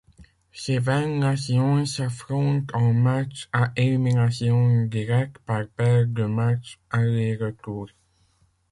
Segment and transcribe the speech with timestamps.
[0.51, 7.89] Ces vingt nations s'affrontent en matchs à élimination directe par paire de matchs aller-retour.